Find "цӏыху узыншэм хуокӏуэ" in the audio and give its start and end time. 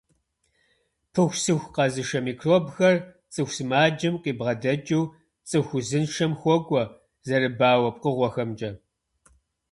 5.49-6.83